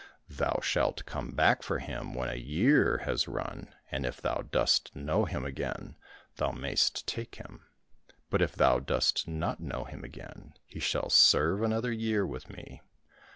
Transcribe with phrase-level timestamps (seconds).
[0.31, 4.95] Thou shalt come back for him when a year has run, and if thou dost
[4.95, 5.95] know him again,
[6.37, 7.67] thou mayst take him;
[8.31, 12.81] but if thou dost not know him again, he shall serve another year with me."